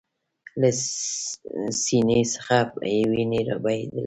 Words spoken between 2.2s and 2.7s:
څخه